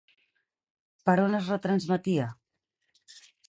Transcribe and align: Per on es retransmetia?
Per 1.09 1.15
on 1.25 1.39
es 1.41 1.51
retransmetia? 1.53 2.29